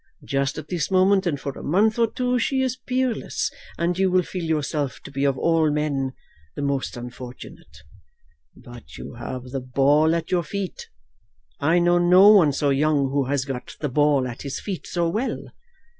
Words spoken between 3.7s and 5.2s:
and you will feel yourself to